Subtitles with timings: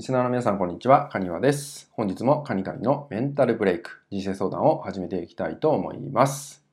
[0.00, 1.10] リスナーの皆さん、こんにちは。
[1.12, 1.90] カニワです。
[1.92, 6.64] 本日もカニカニのメンタルブレイク、人生相談を始めていきたいと思います。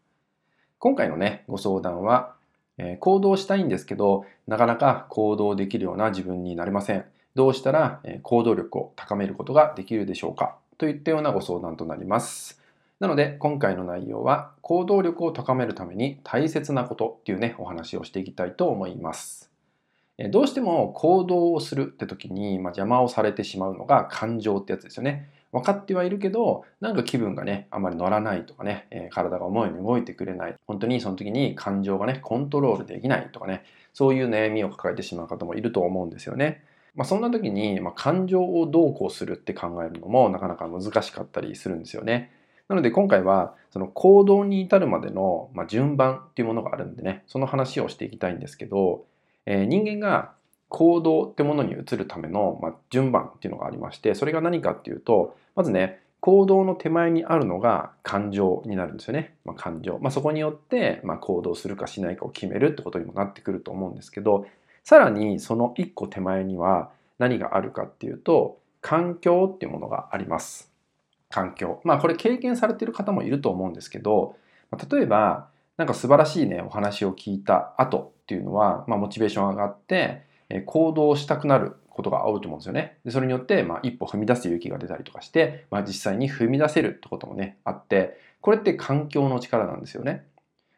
[0.79, 2.35] 今回のね、ご相談は、
[2.77, 7.03] えー、行動したいんですけど、なかなか行動できるような自分になれません。
[7.35, 12.61] どうしたら、え、行動力を高めることができるでしょうかといったようなご相談となります。
[13.01, 19.51] なので、今回の内容は、行動力を高めるために大切なことっていうね、お話をしていきたいと思います。
[20.31, 25.29] どうしても行動をするって時に、まあ、邪魔をされてしまうのが感情ってやつですよね。
[25.51, 30.55] 分かってはいるけど、なんか気分がね、あまり乗らないとかね、えー、体が思うように動いてくれない。
[30.65, 36.63] 本当にその時に感情がね、コントロールできないとかね、そういう悩みを抱えてしまう方もいると思うんですよね。
[36.95, 42.31] まあ、そんな時に、まあ、感情をどうこうするって考えるのもなかなか難しかったりするんですよね。
[42.67, 49.05] なので今回はその行動に至るまでの、ま順番っていうものがあるんでね、その話をしていきたいんですけど、
[49.47, 50.33] えー、人間が
[50.67, 59.35] 行動ってものに移るための、まあ、順番っていうのがありましてそれが何かっていうとまずね行動の手前にあるのが感情になるんですよね。
[59.45, 59.99] まあ、感情。
[60.01, 64.47] まあ、そこによって、ま、行動するかしないかを決めるってことにもなってくると思うんですけど、
[64.83, 70.71] さらにその一個手前には何があるかっていうと、環境っていうものがあります。
[71.29, 71.81] 環境。
[71.83, 74.35] まあこれ経験されてる方もいると思うんですけど、
[74.91, 82.97] 例えば、なんか素晴らしいね、お話を聞いた後っていうのは、まあ、モチベーション上がって、え行動したくなることがあると思うんですよね。
[83.05, 90.25] でそれによって、まあ、一歩踏み出す勇気が出たりとかして、まあ、実際に踏み出せるってこともね、あって、これって環境の力なんですよね。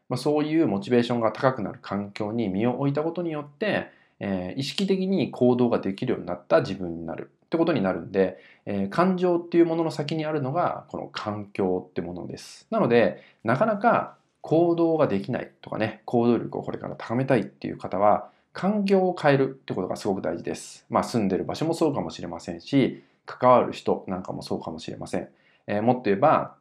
[0.09, 12.67] まあ、そういうモチベーションが高くなる環境に身を置いたことによって、えー、意識的に行動ができるようになった自分になるってことになるんで、えー、感情っていうものの先にあるのがこの環境ってものです。
[12.69, 20.85] なので、なかなか行動ができないとかね、行動力をこれから高めたいっていう方は、環境を変えるってことがすごく大事です。
[20.89, 25.29] まあ住んでる場所もそうかもしれませんし、関わる人なんかもそうかもしれません。
[25.67, 26.55] えー、もっと言えば、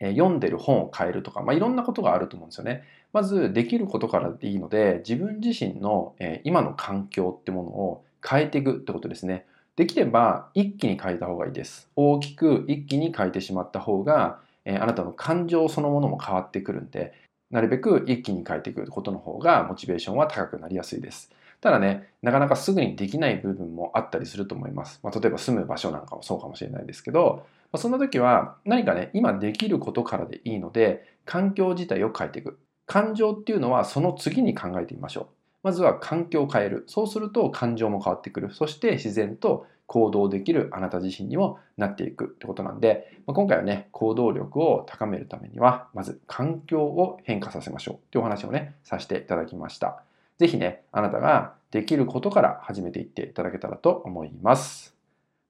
[0.00, 2.84] えー、読んでる本を変えるとか、まあいろんなことがあると思うんですよね。
[3.12, 9.44] まずできることからでいいので、自分自身の、えー、今の環境ってものを変えていくってことですね。
[9.76, 11.88] できれば一気に変えた方がいいです。
[11.94, 17.14] 大きく一気に変えてしまった方が、えあなたの感情そのものも変わってくるんで、
[17.50, 21.32] なるべく一気に変えていくことの方がモチベーションは高くなりやすいです。
[21.62, 25.00] ただね、なかなかすぐにできない部分もあったりすると思います。
[25.02, 32.58] まあ、例えば住む場所なんかもそうかもしれないですけど、まあ、そんな時は何かね、今できることからでいいので、環境自体を変えていく。
[32.86, 35.26] 感情っていうのはその次に考えてみましょう。
[35.62, 36.84] まずは環境を変える。
[36.86, 38.52] そうすると感情も変わってくる。
[38.52, 50.02] そして自然と行動できるあなた自身にもなっていくってことなんで、まあ、今回はね、行動力を高めるためには、まず環境を変化させましょうってお話をね、させていただきました。
[50.36, 54.94] ぜひね、あなたができることから始めていっていただけたらと思います。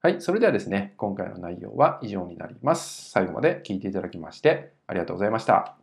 [0.01, 3.11] はい、それではですね、今回の内容は以上になります。
[3.11, 5.78] 最後まで聞いていただきましてありがとうございました。